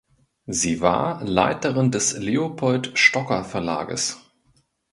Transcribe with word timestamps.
Sie 0.47 0.81
war 0.81 1.23
Leiterin 1.23 1.91
des 1.91 2.13
Leopold 2.17 2.97
Stocker 2.97 3.43
Verlages. 3.43 4.17